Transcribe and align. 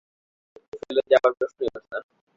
রাশেদকে 0.55 0.77
ফেলে 0.83 1.01
যাবার 1.11 1.31
প্রশ্নই 1.37 1.67
ওঠে 1.67 1.89
না। 1.91 1.99